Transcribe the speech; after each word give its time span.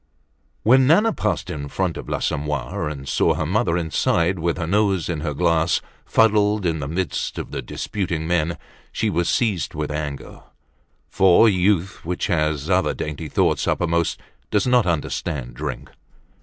When 0.63 0.87
Nana 0.87 1.13
passed 1.13 1.51
in 1.51 1.67
front 1.67 1.95
of 1.95 2.09
l'Assommoir 2.09 2.89
and 2.89 3.07
saw 3.07 3.35
her 3.35 3.45
mother 3.45 3.77
inside, 3.77 4.39
with 4.39 4.57
her 4.57 4.65
nose 4.65 5.07
in 5.09 5.19
her 5.19 5.35
glass, 5.35 5.79
fuddled 6.07 6.65
in 6.65 6.79
the 6.79 6.87
midst 6.87 7.37
of 7.37 7.51
the 7.51 7.61
disputing 7.61 8.25
men, 8.25 8.57
she 8.91 9.11
was 9.11 9.29
seized 9.29 9.75
with 9.75 9.91
anger; 9.91 10.41
for 11.07 11.47
youth 11.47 12.03
which 12.03 12.25
has 12.25 12.67
other 12.67 12.95
dainty 12.95 13.29
thoughts 13.29 13.67
uppermost 13.67 14.19
does 14.49 14.65
not 14.65 14.87
understand 14.87 15.53
drink. 15.53 15.91